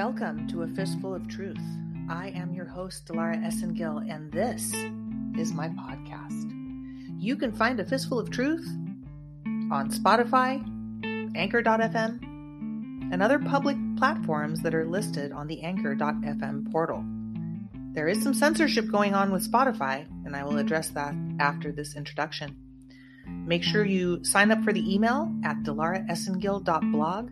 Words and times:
Welcome 0.00 0.48
to 0.48 0.62
A 0.62 0.66
Fistful 0.66 1.14
of 1.14 1.28
Truth. 1.28 1.60
I 2.08 2.30
am 2.30 2.54
your 2.54 2.64
host, 2.64 3.04
Dilara 3.04 3.36
Esengil, 3.44 4.10
and 4.10 4.32
this 4.32 4.72
is 5.38 5.52
my 5.52 5.68
podcast. 5.68 6.50
You 7.18 7.36
can 7.36 7.52
find 7.52 7.78
A 7.78 7.84
Fistful 7.84 8.18
of 8.18 8.30
Truth 8.30 8.66
on 9.70 9.90
Spotify, 9.90 10.64
Anchor.fm, 11.36 12.18
and 13.12 13.22
other 13.22 13.38
public 13.38 13.76
platforms 13.98 14.62
that 14.62 14.74
are 14.74 14.86
listed 14.86 15.32
on 15.32 15.46
the 15.48 15.60
Anchor.fm 15.60 16.72
portal. 16.72 17.04
There 17.92 18.08
is 18.08 18.22
some 18.22 18.32
censorship 18.32 18.90
going 18.90 19.14
on 19.14 19.30
with 19.30 19.46
Spotify, 19.52 20.06
and 20.24 20.34
I 20.34 20.44
will 20.44 20.56
address 20.56 20.88
that 20.92 21.14
after 21.38 21.72
this 21.72 21.94
introduction. 21.94 22.56
Make 23.26 23.62
sure 23.62 23.84
you 23.84 24.24
sign 24.24 24.50
up 24.50 24.64
for 24.64 24.72
the 24.72 24.94
email 24.94 25.30
at 25.44 25.62
dilaraesengil.blog.blog 25.62 27.30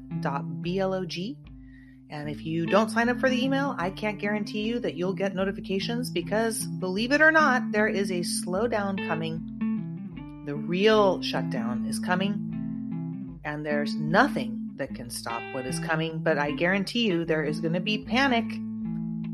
and 2.11 2.31
if 2.31 2.45
you 2.45 2.65
don't 2.65 2.91
sign 2.91 3.11
up 3.11 3.21
for 3.21 3.29
the 3.29 3.45
email, 3.45 3.75
I 3.79 3.91
can't 3.91 4.19
guarantee 4.19 4.63
you 4.63 4.79
that 4.81 4.95
you'll 4.95 5.13
get 5.13 5.35
notifications 5.35 6.09
because, 6.09 6.65
believe 6.65 7.13
it 7.13 7.21
or 7.21 7.31
not, 7.31 7.71
there 7.71 7.87
is 7.87 8.11
a 8.11 8.21
slowdown 8.21 9.07
coming. 9.07 10.43
The 10.47 10.55
real 10.55 11.21
shutdown 11.21 11.85
is 11.87 11.99
coming, 11.99 13.39
and 13.45 13.65
there's 13.65 13.95
nothing 13.95 14.71
that 14.77 14.95
can 14.95 15.11
stop 15.11 15.43
what 15.53 15.67
is 15.67 15.79
coming. 15.81 16.21
But 16.21 16.39
I 16.39 16.53
guarantee 16.53 17.07
you 17.07 17.27
there 17.27 17.45
is 17.45 17.61
going 17.61 17.75
to 17.75 17.81
be 17.81 17.99
panic. 17.99 18.47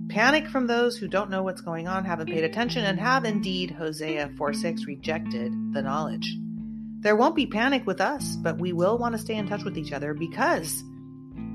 Panic 0.08 0.48
from 0.48 0.66
those 0.66 0.96
who 0.96 1.06
don't 1.06 1.30
know 1.30 1.44
what's 1.44 1.60
going 1.60 1.86
on, 1.86 2.04
haven't 2.04 2.28
paid 2.28 2.42
attention, 2.42 2.84
and 2.84 2.98
have 2.98 3.24
indeed, 3.24 3.70
Hosea 3.70 4.32
4 4.36 4.52
6, 4.52 4.86
rejected 4.86 5.52
the 5.72 5.82
knowledge. 5.82 6.36
There 6.98 7.14
won't 7.14 7.36
be 7.36 7.46
panic 7.46 7.86
with 7.86 8.00
us, 8.00 8.34
but 8.34 8.58
we 8.58 8.72
will 8.72 8.98
want 8.98 9.14
to 9.14 9.20
stay 9.20 9.36
in 9.36 9.46
touch 9.46 9.62
with 9.62 9.78
each 9.78 9.92
other 9.92 10.12
because 10.12 10.82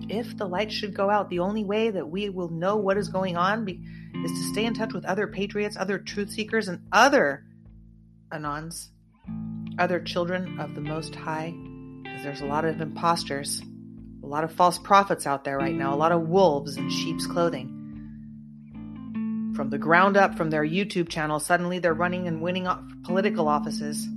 if 0.09 0.35
the 0.37 0.47
light 0.47 0.71
should 0.71 0.95
go 0.95 1.09
out, 1.09 1.29
the 1.29 1.39
only 1.39 1.63
way 1.63 1.91
that 1.91 2.09
we 2.09 2.29
will 2.29 2.49
know 2.49 2.75
what 2.75 2.97
is 2.97 3.09
going 3.09 3.37
on 3.37 3.65
be, 3.65 3.79
is 4.23 4.31
to 4.31 4.51
stay 4.51 4.65
in 4.65 4.73
touch 4.73 4.93
with 4.93 5.05
other 5.05 5.27
patriots, 5.27 5.77
other 5.77 5.99
truth 5.99 6.31
seekers, 6.31 6.67
and 6.67 6.81
other 6.91 7.45
Anons, 8.31 8.89
other 9.77 9.99
children 9.99 10.59
of 10.59 10.75
the 10.75 10.81
Most 10.81 11.15
High. 11.15 11.53
Because 12.03 12.23
there's 12.23 12.41
a 12.41 12.45
lot 12.45 12.65
of 12.65 12.81
imposters, 12.81 13.61
a 14.23 14.27
lot 14.27 14.43
of 14.43 14.51
false 14.51 14.79
prophets 14.79 15.27
out 15.27 15.43
there 15.43 15.57
right 15.57 15.75
now, 15.75 15.93
a 15.93 15.97
lot 15.97 16.11
of 16.11 16.27
wolves 16.27 16.77
in 16.77 16.89
sheep's 16.89 17.27
clothing. 17.27 17.75
From 19.55 19.69
the 19.69 19.77
ground 19.77 20.17
up, 20.17 20.35
from 20.35 20.49
their 20.49 20.63
YouTube 20.63 21.09
channel, 21.09 21.39
suddenly 21.39 21.79
they're 21.79 21.93
running 21.93 22.27
and 22.27 22.41
winning 22.41 22.67
off 22.67 22.81
political 23.03 23.47
offices. 23.47 24.07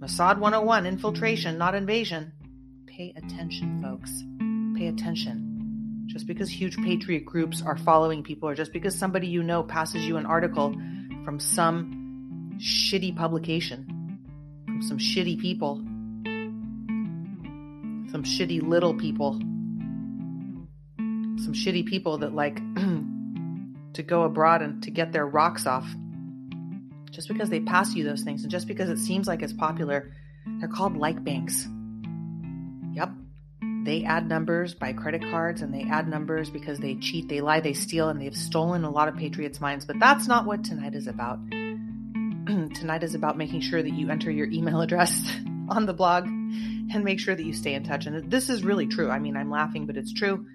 Mossad 0.00 0.38
101 0.38 0.86
infiltration, 0.86 1.58
not 1.58 1.74
invasion. 1.74 2.32
Pay 2.86 3.12
attention, 3.16 3.82
folks 3.82 4.24
pay 4.80 4.88
attention. 4.88 6.06
Just 6.06 6.26
because 6.26 6.48
huge 6.48 6.76
patriot 6.78 7.26
groups 7.26 7.60
are 7.62 7.76
following 7.76 8.22
people, 8.22 8.48
or 8.48 8.54
just 8.54 8.72
because 8.72 8.98
somebody 8.98 9.26
you 9.26 9.42
know 9.42 9.62
passes 9.62 10.06
you 10.06 10.16
an 10.16 10.24
article 10.24 10.72
from 11.22 11.38
some 11.38 12.56
shitty 12.58 13.14
publication, 13.14 14.18
from 14.64 14.80
some 14.82 14.96
shitty 14.96 15.38
people, 15.38 15.76
some 18.10 18.24
shitty 18.24 18.62
little 18.62 18.94
people, 18.94 19.34
some 20.96 21.52
shitty 21.52 21.84
people 21.84 22.16
that 22.18 22.34
like 22.34 22.56
to 23.92 24.02
go 24.02 24.22
abroad 24.22 24.62
and 24.62 24.82
to 24.82 24.90
get 24.90 25.12
their 25.12 25.26
rocks 25.26 25.66
off. 25.66 25.86
Just 27.10 27.28
because 27.28 27.50
they 27.50 27.60
pass 27.60 27.94
you 27.94 28.02
those 28.02 28.22
things, 28.22 28.42
and 28.42 28.50
just 28.50 28.66
because 28.66 28.88
it 28.88 28.98
seems 28.98 29.28
like 29.28 29.42
it's 29.42 29.52
popular, 29.52 30.10
they're 30.58 30.68
called 30.68 30.96
like 30.96 31.22
banks. 31.22 31.68
They 33.82 34.04
add 34.04 34.28
numbers 34.28 34.74
by 34.74 34.92
credit 34.92 35.22
cards 35.30 35.62
and 35.62 35.72
they 35.72 35.84
add 35.84 36.06
numbers 36.06 36.50
because 36.50 36.78
they 36.78 36.96
cheat, 36.96 37.28
they 37.28 37.40
lie, 37.40 37.60
they 37.60 37.72
steal, 37.72 38.10
and 38.10 38.20
they've 38.20 38.36
stolen 38.36 38.84
a 38.84 38.90
lot 38.90 39.08
of 39.08 39.16
patriots' 39.16 39.60
minds. 39.60 39.86
But 39.86 39.98
that's 39.98 40.28
not 40.28 40.44
what 40.44 40.64
tonight 40.64 40.94
is 40.94 41.06
about. 41.06 41.38
tonight 41.50 43.02
is 43.02 43.14
about 43.14 43.38
making 43.38 43.62
sure 43.62 43.82
that 43.82 43.92
you 43.92 44.10
enter 44.10 44.30
your 44.30 44.48
email 44.48 44.82
address 44.82 45.30
on 45.70 45.86
the 45.86 45.94
blog 45.94 46.26
and 46.26 47.04
make 47.04 47.20
sure 47.20 47.34
that 47.34 47.44
you 47.44 47.54
stay 47.54 47.72
in 47.72 47.82
touch. 47.82 48.04
And 48.04 48.30
this 48.30 48.50
is 48.50 48.64
really 48.64 48.86
true. 48.86 49.08
I 49.08 49.18
mean, 49.18 49.36
I'm 49.36 49.50
laughing, 49.50 49.86
but 49.86 49.96
it's 49.96 50.12
true. 50.12 50.46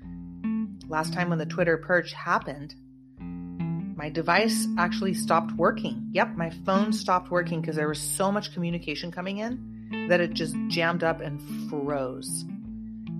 Last 0.88 1.14
time 1.14 1.30
when 1.30 1.40
the 1.40 1.48
Twitter 1.48 1.78
purge 1.78 2.14
happened, 2.14 2.76
my 3.98 4.10
device 4.10 4.68
actually 4.78 5.16
stopped 5.16 5.52
working. 5.54 6.10
Yep, 6.12 6.36
my 6.36 6.52
phone 6.64 6.94
stopped 6.94 7.32
working 7.32 7.62
because 7.62 7.76
there 7.76 7.88
was 7.88 8.00
so 8.00 8.32
much 8.32 8.54
communication 8.54 9.12
coming 9.12 9.40
in 9.40 10.08
that 10.10 10.22
it 10.22 10.34
just 10.34 10.56
jammed 10.68 11.04
up 11.04 11.22
and 11.22 11.42
froze 11.70 12.46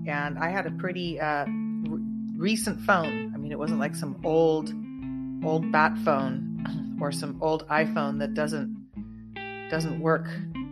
and 0.06 0.38
I 0.38 0.48
had 0.48 0.66
a 0.66 0.70
pretty 0.70 1.20
uh, 1.20 1.46
re- 1.46 2.00
recent 2.36 2.80
phone. 2.80 3.32
I 3.34 3.38
mean, 3.38 3.52
it 3.52 3.58
wasn't 3.58 3.80
like 3.80 3.94
some 3.94 4.20
old, 4.24 4.72
old 5.44 5.70
bat 5.72 5.96
phone 6.04 6.98
or 7.00 7.12
some 7.12 7.38
old 7.42 7.66
iPhone 7.68 8.18
that 8.20 8.34
doesn't 8.34 8.76
doesn't 9.70 10.00
work 10.00 10.28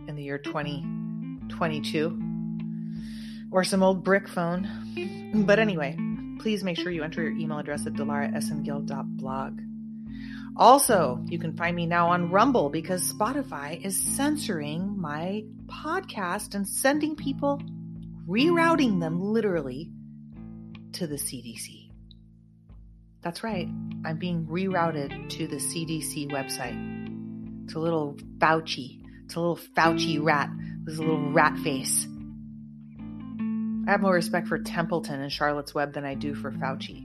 in 0.07 0.15
the 0.15 0.23
year 0.23 0.37
2022 0.37 2.19
or 3.51 3.63
some 3.63 3.83
old 3.83 4.03
brick 4.03 4.27
phone. 4.27 4.67
But 5.35 5.59
anyway, 5.59 5.97
please 6.39 6.63
make 6.63 6.77
sure 6.77 6.91
you 6.93 7.03
enter 7.03 7.21
your 7.21 7.33
email 7.33 7.59
address 7.59 7.85
at 7.85 7.91
dilaraesengil.blog. 7.93 9.59
Also, 10.55 11.21
you 11.25 11.37
can 11.37 11.57
find 11.57 11.75
me 11.75 11.85
now 11.85 12.07
on 12.07 12.31
Rumble 12.31 12.69
because 12.69 13.11
Spotify 13.11 13.85
is 13.85 14.01
censoring 14.01 14.97
my 14.97 15.43
podcast 15.67 16.55
and 16.55 16.65
sending 16.65 17.17
people 17.17 17.61
rerouting 18.27 18.99
them 18.99 19.21
literally 19.21 19.91
to 20.93 21.07
the 21.07 21.15
CDC. 21.15 21.89
That's 23.21 23.43
right, 23.43 23.67
I'm 24.05 24.17
being 24.17 24.45
rerouted 24.45 25.29
to 25.31 25.47
the 25.47 25.57
CDC 25.57 26.31
website. 26.31 27.63
It's 27.65 27.73
a 27.73 27.79
little 27.79 28.15
Fauci. 28.37 29.01
It's 29.25 29.35
a 29.35 29.39
little 29.39 29.59
Fauci 29.75 30.23
rat 30.23 30.49
a 30.87 30.91
little 30.91 31.31
rat 31.31 31.57
face. 31.59 32.07
I 33.87 33.91
have 33.91 34.01
more 34.01 34.13
respect 34.13 34.47
for 34.47 34.59
Templeton 34.59 35.21
and 35.21 35.31
Charlotte's 35.31 35.73
Web 35.73 35.93
than 35.93 36.05
I 36.05 36.15
do 36.15 36.33
for 36.35 36.51
Fauci. 36.51 37.03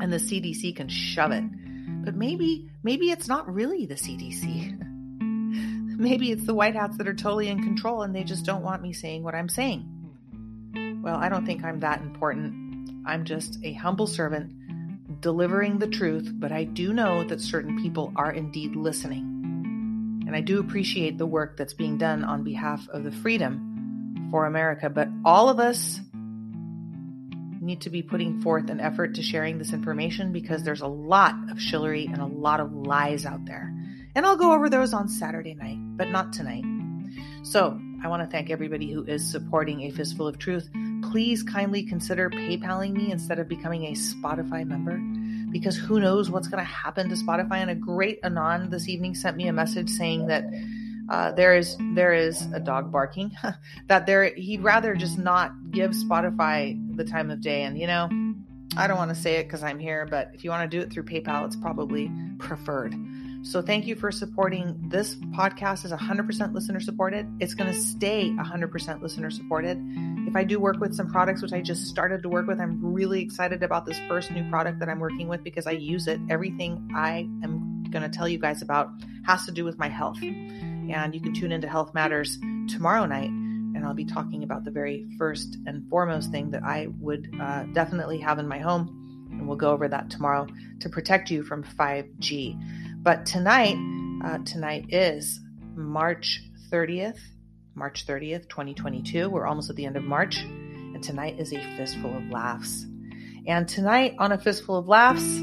And 0.00 0.12
the 0.12 0.16
CDC 0.16 0.76
can 0.76 0.88
shove 0.88 1.32
it. 1.32 1.44
But 2.04 2.16
maybe, 2.16 2.70
maybe 2.82 3.10
it's 3.10 3.28
not 3.28 3.52
really 3.52 3.86
the 3.86 3.94
CDC. 3.94 4.78
Maybe 6.02 6.32
it's 6.32 6.44
the 6.46 6.54
White 6.54 6.74
Hats 6.74 6.96
that 6.98 7.06
are 7.06 7.14
totally 7.14 7.46
in 7.46 7.62
control 7.62 8.02
and 8.02 8.12
they 8.12 8.24
just 8.24 8.44
don't 8.44 8.64
want 8.64 8.82
me 8.82 8.92
saying 8.92 9.22
what 9.22 9.36
I'm 9.36 9.48
saying. 9.48 9.88
Well, 11.00 11.14
I 11.14 11.28
don't 11.28 11.46
think 11.46 11.62
I'm 11.62 11.78
that 11.78 12.00
important. 12.00 12.90
I'm 13.06 13.24
just 13.24 13.60
a 13.62 13.72
humble 13.74 14.08
servant 14.08 15.20
delivering 15.20 15.78
the 15.78 15.86
truth, 15.86 16.28
but 16.34 16.50
I 16.50 16.64
do 16.64 16.92
know 16.92 17.22
that 17.22 17.40
certain 17.40 17.80
people 17.80 18.12
are 18.16 18.32
indeed 18.32 18.74
listening. 18.74 20.24
And 20.26 20.34
I 20.34 20.40
do 20.40 20.58
appreciate 20.58 21.18
the 21.18 21.26
work 21.26 21.56
that's 21.56 21.74
being 21.74 21.98
done 21.98 22.24
on 22.24 22.42
behalf 22.42 22.88
of 22.88 23.04
the 23.04 23.12
freedom 23.12 24.26
for 24.32 24.46
America, 24.46 24.90
but 24.90 25.06
all 25.24 25.48
of 25.48 25.60
us 25.60 26.00
need 27.60 27.82
to 27.82 27.90
be 27.90 28.02
putting 28.02 28.40
forth 28.40 28.70
an 28.70 28.80
effort 28.80 29.14
to 29.14 29.22
sharing 29.22 29.58
this 29.58 29.72
information 29.72 30.32
because 30.32 30.64
there's 30.64 30.80
a 30.80 30.86
lot 30.88 31.36
of 31.48 31.58
shillery 31.58 32.12
and 32.12 32.20
a 32.20 32.26
lot 32.26 32.58
of 32.58 32.72
lies 32.72 33.24
out 33.24 33.44
there. 33.44 33.72
And 34.14 34.26
I'll 34.26 34.36
go 34.36 34.52
over 34.52 34.68
those 34.68 34.92
on 34.92 35.08
Saturday 35.08 35.54
night, 35.54 35.78
but 35.96 36.10
not 36.10 36.32
tonight. 36.32 36.64
So 37.42 37.78
I 38.02 38.08
want 38.08 38.22
to 38.22 38.28
thank 38.28 38.50
everybody 38.50 38.90
who 38.90 39.04
is 39.04 39.28
supporting 39.28 39.82
A 39.82 39.90
Fistful 39.90 40.26
of 40.26 40.38
Truth. 40.38 40.70
Please 41.10 41.42
kindly 41.42 41.82
consider 41.82 42.30
PayPaling 42.30 42.92
me 42.92 43.12
instead 43.12 43.38
of 43.38 43.48
becoming 43.48 43.86
a 43.86 43.92
Spotify 43.92 44.66
member 44.66 44.98
because 45.52 45.76
who 45.76 46.00
knows 46.00 46.30
what's 46.30 46.48
going 46.48 46.64
to 46.64 46.70
happen 46.70 47.08
to 47.08 47.14
Spotify. 47.14 47.58
And 47.58 47.70
a 47.70 47.74
great 47.74 48.18
Anon 48.24 48.70
this 48.70 48.88
evening 48.88 49.14
sent 49.14 49.36
me 49.36 49.48
a 49.48 49.52
message 49.52 49.90
saying 49.90 50.26
that 50.26 50.44
uh, 51.10 51.32
there 51.32 51.56
is 51.56 51.76
there 51.94 52.14
is 52.14 52.46
a 52.54 52.60
dog 52.60 52.90
barking 52.90 53.36
that 53.88 54.06
there 54.06 54.34
he'd 54.34 54.62
rather 54.62 54.94
just 54.94 55.18
not 55.18 55.52
give 55.70 55.90
Spotify 55.90 56.96
the 56.96 57.04
time 57.04 57.30
of 57.30 57.40
day. 57.40 57.62
And 57.62 57.78
you 57.78 57.86
know, 57.86 58.08
I 58.76 58.86
don't 58.86 58.96
want 58.96 59.10
to 59.10 59.20
say 59.20 59.36
it 59.36 59.44
because 59.44 59.62
I'm 59.62 59.78
here, 59.78 60.06
but 60.10 60.30
if 60.32 60.42
you 60.44 60.50
want 60.50 60.70
to 60.70 60.76
do 60.76 60.82
it 60.82 60.92
through 60.92 61.04
PayPal, 61.04 61.46
it's 61.46 61.56
probably 61.56 62.10
preferred. 62.38 62.94
So 63.44 63.60
thank 63.60 63.86
you 63.86 63.96
for 63.96 64.12
supporting 64.12 64.76
this 64.88 65.16
podcast 65.16 65.84
is 65.84 65.90
100% 65.90 66.54
listener 66.54 66.78
supported. 66.78 67.26
It's 67.40 67.54
going 67.54 67.72
to 67.72 67.78
stay 67.78 68.30
100% 68.30 69.02
listener 69.02 69.30
supported. 69.30 69.78
If 70.28 70.36
I 70.36 70.44
do 70.44 70.60
work 70.60 70.78
with 70.78 70.94
some 70.94 71.10
products 71.10 71.42
which 71.42 71.52
I 71.52 71.60
just 71.60 71.88
started 71.88 72.22
to 72.22 72.28
work 72.28 72.46
with, 72.46 72.60
I'm 72.60 72.78
really 72.80 73.20
excited 73.20 73.64
about 73.64 73.84
this 73.84 73.98
first 74.08 74.30
new 74.30 74.48
product 74.48 74.78
that 74.78 74.88
I'm 74.88 75.00
working 75.00 75.26
with 75.26 75.42
because 75.42 75.66
I 75.66 75.72
use 75.72 76.06
it. 76.06 76.20
Everything 76.30 76.88
I 76.94 77.28
am 77.42 77.82
going 77.90 78.04
to 78.04 78.08
tell 78.08 78.28
you 78.28 78.38
guys 78.38 78.62
about 78.62 78.90
has 79.26 79.44
to 79.46 79.52
do 79.52 79.64
with 79.64 79.76
my 79.76 79.88
health. 79.88 80.22
And 80.22 81.12
you 81.12 81.20
can 81.20 81.34
tune 81.34 81.50
into 81.50 81.68
Health 81.68 81.94
Matters 81.94 82.38
tomorrow 82.68 83.06
night 83.06 83.30
and 83.82 83.84
I'll 83.84 83.94
be 83.94 84.04
talking 84.04 84.44
about 84.44 84.64
the 84.64 84.70
very 84.70 85.08
first 85.18 85.58
and 85.66 85.88
foremost 85.88 86.30
thing 86.30 86.52
that 86.52 86.62
I 86.62 86.86
would 87.00 87.34
uh, 87.40 87.64
definitely 87.72 88.18
have 88.18 88.38
in 88.38 88.46
my 88.46 88.60
home. 88.60 89.28
And 89.32 89.48
we'll 89.48 89.56
go 89.56 89.70
over 89.70 89.88
that 89.88 90.10
tomorrow 90.10 90.46
to 90.80 90.88
protect 90.88 91.30
you 91.30 91.42
from 91.42 91.64
5G. 91.64 92.81
But 93.02 93.26
tonight, 93.26 93.76
uh, 94.24 94.38
tonight 94.44 94.86
is 94.90 95.40
March 95.74 96.40
30th, 96.70 97.18
March 97.74 98.06
30th, 98.06 98.48
2022. 98.48 99.28
We're 99.28 99.44
almost 99.44 99.70
at 99.70 99.74
the 99.74 99.86
end 99.86 99.96
of 99.96 100.04
March, 100.04 100.36
and 100.36 101.02
tonight 101.02 101.40
is 101.40 101.52
a 101.52 101.76
fistful 101.76 102.16
of 102.16 102.30
laughs. 102.30 102.86
And 103.44 103.66
tonight 103.66 104.14
on 104.20 104.30
A 104.30 104.38
Fistful 104.38 104.76
of 104.76 104.86
Laughs, 104.86 105.40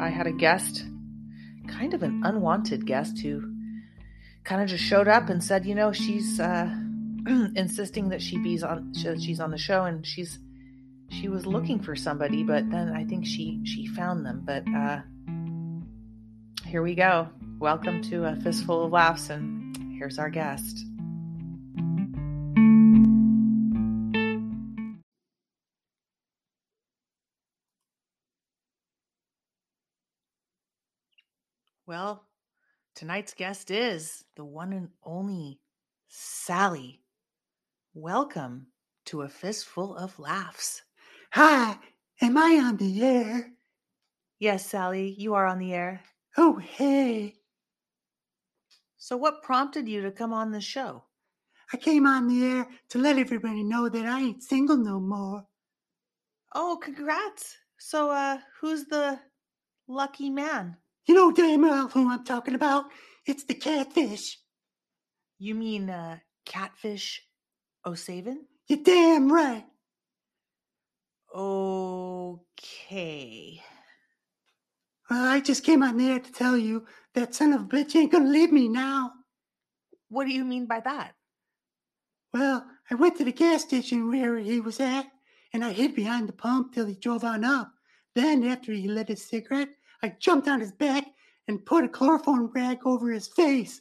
I 0.00 0.08
had 0.08 0.26
a 0.26 0.32
guest, 0.32 0.84
kind 1.68 1.94
of 1.94 2.02
an 2.02 2.22
unwanted 2.24 2.86
guest, 2.86 3.20
who 3.20 3.54
kind 4.42 4.62
of 4.62 4.68
just 4.68 4.82
showed 4.82 5.06
up 5.06 5.28
and 5.28 5.44
said, 5.44 5.64
you 5.64 5.76
know, 5.76 5.92
she's 5.92 6.40
uh, 6.40 6.68
insisting 7.54 8.08
that 8.08 8.20
she 8.20 8.36
be 8.38 8.60
on 8.64 8.92
she's 8.94 9.38
on 9.38 9.52
the 9.52 9.58
show 9.58 9.84
and 9.84 10.04
she's 10.04 10.40
she 11.08 11.28
was 11.28 11.46
looking 11.46 11.78
for 11.78 11.94
somebody, 11.94 12.42
but 12.42 12.68
then 12.68 12.88
I 12.88 13.04
think 13.04 13.26
she 13.26 13.60
she 13.64 13.86
found 13.86 14.26
them. 14.26 14.42
But 14.44 14.64
uh, 14.68 15.02
here 16.72 16.80
we 16.80 16.94
go. 16.94 17.28
Welcome 17.58 18.00
to 18.04 18.24
a 18.24 18.34
fistful 18.34 18.84
of 18.84 18.92
laughs, 18.92 19.28
and 19.28 19.76
here's 19.98 20.18
our 20.18 20.30
guest. 20.30 20.86
Well, 31.84 32.24
tonight's 32.94 33.34
guest 33.34 33.70
is 33.70 34.24
the 34.34 34.46
one 34.46 34.72
and 34.72 34.88
only 35.04 35.60
Sally. 36.08 37.02
Welcome 37.92 38.68
to 39.04 39.20
a 39.20 39.28
fistful 39.28 39.94
of 39.94 40.18
laughs. 40.18 40.80
Hi, 41.32 41.76
am 42.22 42.38
I 42.38 42.62
on 42.64 42.78
the 42.78 43.02
air? 43.04 43.50
Yes, 44.38 44.64
Sally, 44.64 45.14
you 45.18 45.34
are 45.34 45.44
on 45.44 45.58
the 45.58 45.74
air. 45.74 46.00
Oh, 46.36 46.56
hey. 46.56 47.34
So, 48.96 49.16
what 49.16 49.42
prompted 49.42 49.88
you 49.88 50.02
to 50.02 50.10
come 50.10 50.32
on 50.32 50.50
the 50.52 50.60
show? 50.60 51.04
I 51.72 51.76
came 51.76 52.06
on 52.06 52.28
the 52.28 52.44
air 52.44 52.66
to 52.90 52.98
let 52.98 53.18
everybody 53.18 53.64
know 53.64 53.88
that 53.88 54.06
I 54.06 54.20
ain't 54.20 54.42
single 54.42 54.76
no 54.76 55.00
more. 55.00 55.44
Oh, 56.54 56.78
congrats. 56.82 57.56
So, 57.78 58.10
uh, 58.10 58.38
who's 58.60 58.84
the 58.84 59.18
lucky 59.88 60.30
man? 60.30 60.76
You 61.06 61.14
know 61.14 61.32
damn 61.32 61.62
well 61.62 61.88
who 61.88 62.10
I'm 62.10 62.24
talking 62.24 62.54
about. 62.54 62.84
It's 63.26 63.44
the 63.44 63.54
catfish. 63.54 64.38
You 65.38 65.54
mean, 65.54 65.90
uh, 65.90 66.18
Catfish 66.46 67.22
O'Savin? 67.84 68.38
You're 68.68 68.84
damn 68.84 69.32
right. 69.32 69.64
Okay. 71.34 72.42
Well, 75.10 75.24
I 75.24 75.40
just 75.40 75.64
came 75.64 75.82
on 75.82 75.96
there 75.96 76.18
to 76.18 76.32
tell 76.32 76.56
you 76.56 76.86
that 77.14 77.34
son 77.34 77.52
of 77.52 77.62
a 77.62 77.64
bitch 77.64 77.96
ain't 77.96 78.12
gonna 78.12 78.28
leave 78.28 78.52
me 78.52 78.68
now. 78.68 79.12
What 80.08 80.26
do 80.26 80.32
you 80.32 80.44
mean 80.44 80.66
by 80.66 80.80
that? 80.80 81.14
Well, 82.32 82.66
I 82.90 82.94
went 82.94 83.16
to 83.16 83.24
the 83.24 83.32
gas 83.32 83.62
station 83.62 84.08
where 84.08 84.38
he 84.38 84.60
was 84.60 84.80
at, 84.80 85.06
and 85.52 85.64
I 85.64 85.72
hid 85.72 85.94
behind 85.94 86.28
the 86.28 86.32
pump 86.32 86.72
till 86.72 86.86
he 86.86 86.94
drove 86.94 87.24
on 87.24 87.44
up. 87.44 87.72
Then, 88.14 88.44
after 88.44 88.72
he 88.72 88.88
lit 88.88 89.08
his 89.08 89.24
cigarette, 89.24 89.70
I 90.02 90.16
jumped 90.18 90.48
on 90.48 90.60
his 90.60 90.72
back 90.72 91.06
and 91.48 91.64
put 91.64 91.84
a 91.84 91.88
chloroform 91.88 92.50
rag 92.54 92.78
over 92.84 93.10
his 93.10 93.28
face. 93.28 93.80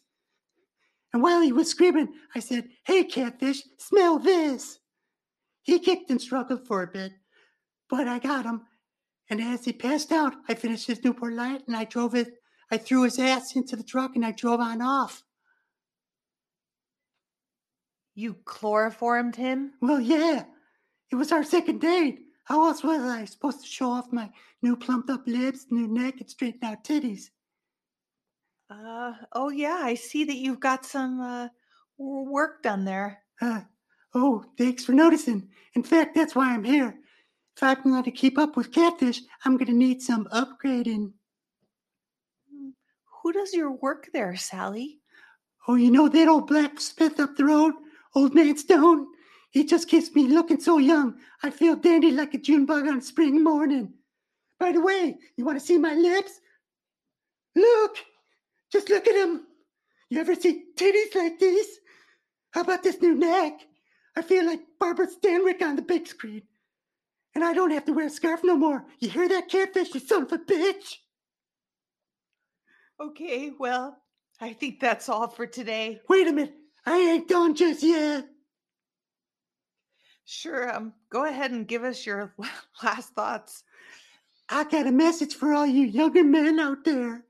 And 1.13 1.21
while 1.21 1.41
he 1.41 1.51
was 1.51 1.69
screaming, 1.69 2.13
I 2.35 2.39
said, 2.39 2.69
Hey, 2.85 3.03
catfish, 3.03 3.63
smell 3.77 4.19
this. 4.19 4.79
He 5.63 5.79
kicked 5.79 6.09
and 6.09 6.21
struggled 6.21 6.65
for 6.67 6.83
a 6.83 6.87
bit, 6.87 7.11
but 7.89 8.07
I 8.07 8.19
got 8.19 8.45
him. 8.45 8.61
And 9.31 9.39
as 9.39 9.63
he 9.63 9.71
passed 9.71 10.11
out, 10.11 10.33
I 10.49 10.53
finished 10.55 10.87
his 10.87 11.01
Newport 11.05 11.33
Light 11.33 11.63
and 11.65 11.75
I 11.75 11.85
drove 11.85 12.15
it. 12.15 12.33
I 12.69 12.77
threw 12.77 13.03
his 13.03 13.17
ass 13.17 13.55
into 13.55 13.77
the 13.77 13.83
truck 13.83 14.15
and 14.15 14.25
I 14.25 14.33
drove 14.33 14.59
on 14.59 14.81
off. 14.81 15.23
You 18.13 18.35
chloroformed 18.43 19.37
him? 19.37 19.71
Well, 19.81 20.01
yeah. 20.01 20.43
It 21.11 21.15
was 21.15 21.31
our 21.31 21.45
second 21.45 21.79
date. 21.79 22.19
How 22.43 22.65
else 22.67 22.83
was 22.83 22.99
I 22.99 23.23
supposed 23.23 23.61
to 23.61 23.67
show 23.67 23.89
off 23.89 24.11
my 24.11 24.29
new 24.61 24.75
plumped 24.75 25.09
up 25.09 25.25
lips, 25.25 25.67
new 25.69 25.87
neck, 25.87 26.15
and 26.19 26.29
straightened 26.29 26.65
out 26.65 26.83
titties? 26.83 27.29
Uh, 28.69 29.13
oh 29.31 29.49
yeah, 29.49 29.79
I 29.81 29.95
see 29.95 30.25
that 30.25 30.35
you've 30.35 30.59
got 30.59 30.85
some 30.85 31.21
uh, 31.21 31.47
work 31.97 32.63
done 32.63 32.83
there. 32.83 33.19
Uh, 33.41 33.61
oh, 34.13 34.43
thanks 34.57 34.83
for 34.83 34.91
noticing. 34.91 35.47
In 35.73 35.83
fact, 35.83 36.15
that's 36.15 36.35
why 36.35 36.53
I'm 36.53 36.65
here. 36.65 36.97
If 37.55 37.63
I'm 37.63 37.83
going 37.83 38.03
to 38.03 38.11
keep 38.11 38.37
up 38.37 38.57
with 38.57 38.71
catfish, 38.71 39.21
I'm 39.45 39.57
going 39.57 39.67
to 39.67 39.73
need 39.73 40.01
some 40.01 40.25
upgrading. 40.25 41.11
Who 43.21 43.33
does 43.33 43.53
your 43.53 43.71
work 43.71 44.09
there, 44.13 44.35
Sally? 44.35 44.99
Oh, 45.67 45.75
you 45.75 45.91
know 45.91 46.09
that 46.09 46.27
old 46.27 46.47
blacksmith 46.47 47.19
up 47.19 47.35
the 47.35 47.45
road, 47.45 47.73
old 48.15 48.33
man 48.33 48.57
Stone? 48.57 49.07
He 49.51 49.65
just 49.65 49.89
keeps 49.89 50.15
me 50.15 50.27
looking 50.27 50.59
so 50.59 50.77
young. 50.77 51.19
I 51.43 51.49
feel 51.51 51.75
dandy 51.75 52.11
like 52.11 52.33
a 52.33 52.39
June 52.39 52.65
bug 52.65 52.87
on 52.87 52.97
a 52.97 53.01
spring 53.01 53.43
morning. 53.43 53.93
By 54.59 54.71
the 54.71 54.81
way, 54.81 55.17
you 55.35 55.45
want 55.45 55.59
to 55.59 55.65
see 55.65 55.77
my 55.77 55.93
lips? 55.93 56.39
Look! 57.55 57.97
Just 58.71 58.89
look 58.89 59.07
at 59.07 59.15
him. 59.15 59.45
You 60.09 60.19
ever 60.19 60.35
see 60.35 60.65
titties 60.75 61.13
like 61.15 61.37
these? 61.39 61.79
How 62.51 62.61
about 62.61 62.83
this 62.83 63.01
new 63.01 63.15
neck? 63.15 63.59
I 64.15 64.21
feel 64.21 64.45
like 64.45 64.61
Barbara 64.79 65.07
Stanwyck 65.07 65.61
on 65.61 65.75
the 65.75 65.81
big 65.81 66.07
screen. 66.07 66.43
And 67.33 67.43
I 67.43 67.53
don't 67.53 67.71
have 67.71 67.85
to 67.85 67.93
wear 67.93 68.07
a 68.07 68.09
scarf 68.09 68.41
no 68.43 68.55
more. 68.57 68.85
You 68.99 69.09
hear 69.09 69.29
that, 69.29 69.49
catfish, 69.49 69.93
you 69.93 69.99
son 69.99 70.23
of 70.23 70.31
a 70.31 70.37
bitch? 70.37 70.97
Okay, 72.99 73.51
well, 73.57 73.97
I 74.39 74.53
think 74.53 74.79
that's 74.79 75.09
all 75.09 75.27
for 75.27 75.47
today. 75.47 76.01
Wait 76.09 76.27
a 76.27 76.33
minute. 76.33 76.53
I 76.85 76.97
ain't 76.97 77.27
done 77.27 77.55
just 77.55 77.83
yet. 77.83 78.27
Sure, 80.25 80.73
um, 80.73 80.93
go 81.09 81.25
ahead 81.25 81.51
and 81.51 81.67
give 81.67 81.83
us 81.83 82.05
your 82.05 82.33
last 82.83 83.13
thoughts. 83.13 83.63
I 84.49 84.65
got 84.65 84.87
a 84.87 84.91
message 84.91 85.35
for 85.35 85.53
all 85.53 85.65
you 85.65 85.85
younger 85.85 86.23
men 86.23 86.59
out 86.59 86.83
there. 86.83 87.23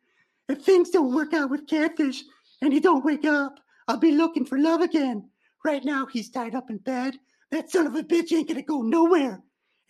If 0.50 0.64
things 0.64 0.90
don't 0.90 1.14
work 1.14 1.34
out 1.34 1.50
with 1.50 1.68
Catfish 1.68 2.24
and 2.62 2.74
he 2.74 2.80
don't 2.80 3.06
wake 3.06 3.26
up, 3.26 3.60
I'll 3.88 3.98
be 3.98 4.12
looking 4.12 4.46
for 4.46 4.58
love 4.58 4.82
again. 4.82 5.30
Right 5.64 5.84
now, 5.86 6.06
he's 6.06 6.30
tied 6.30 6.56
up 6.56 6.70
in 6.70 6.78
bed. 6.78 7.18
That 7.52 7.70
son 7.70 7.88
of 7.88 7.96
a 7.96 8.04
bitch 8.04 8.32
ain't 8.34 8.48
gonna 8.48 8.62
go 8.62 8.82
nowhere, 8.82 9.42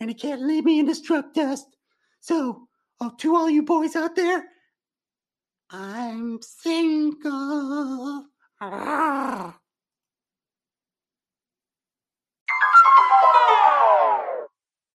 and 0.02 0.10
he 0.10 0.14
can't 0.16 0.42
leave 0.42 0.64
me 0.64 0.80
in 0.80 0.86
this 0.86 1.00
truck 1.00 1.32
dust. 1.32 1.64
So, 2.20 2.66
oh, 3.00 3.12
to 3.18 3.36
all 3.36 3.48
you 3.48 3.62
boys 3.62 3.94
out 3.94 4.16
there, 4.16 4.44
I'm 5.70 6.40
single. 6.42 8.26
Ah. 8.60 9.56